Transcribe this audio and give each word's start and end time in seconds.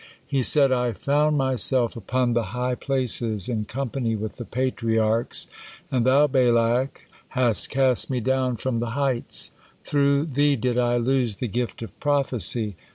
He 0.25 0.41
said: 0.41 0.71
"I 0.71 0.93
found 0.93 1.37
myself 1.37 1.95
upon 1.95 2.33
the 2.33 2.45
high 2.57 2.73
places, 2.73 3.47
in 3.47 3.65
company 3.65 4.15
with 4.15 4.37
the 4.37 4.45
Patriarchs, 4.45 5.45
and 5.91 6.07
thou, 6.07 6.25
Balak, 6.25 7.05
hast 7.27 7.69
cast 7.69 8.09
me 8.09 8.19
down 8.19 8.57
from 8.57 8.79
the 8.79 8.97
heights; 8.97 9.51
through 9.83 10.25
thee 10.25 10.55
did 10.55 10.79
I 10.79 10.97
lose 10.97 11.35
the 11.35 11.47
gift 11.47 11.83
of 11.83 11.99
prophecy. 11.99 12.75